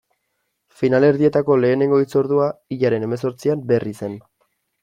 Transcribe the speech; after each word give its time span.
Finalerdietako 0.79 1.57
lehenengo 1.65 2.01
hitzordua, 2.05 2.49
hilaren 2.77 3.09
hemezortzian, 3.09 3.65
Berrizen. 3.75 4.19